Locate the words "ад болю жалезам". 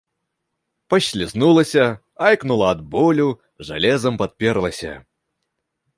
2.77-4.13